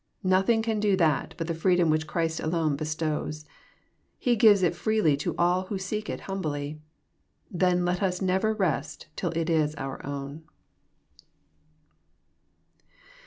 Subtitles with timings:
[0.23, 3.45] Nothing can do that but the freedom which Christ alone bestows.
[4.17, 6.81] He gives it freely to all who seek it humbly.
[7.51, 10.41] Then let us never rest till it is our own.